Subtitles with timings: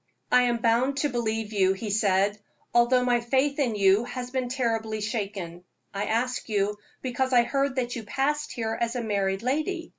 [0.31, 2.39] "I am bound to believe you," he said,
[2.73, 5.63] "although my faith in you has been terribly shaken.
[5.93, 9.89] I ask you because I heard that you passed here as a married lady.